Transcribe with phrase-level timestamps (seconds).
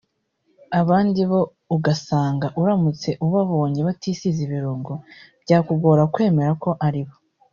[0.79, 1.41] Abandi bo
[1.75, 4.93] ugasanga uramutse ubabonye batisize ibirungo
[5.43, 7.15] byakugora kwemera ko aribo